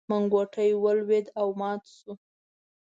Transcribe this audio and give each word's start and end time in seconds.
منګوټی 0.09 0.71
ولوېد 0.83 1.25
او 1.39 1.47
مات 1.59 1.81
شو. 1.97 2.11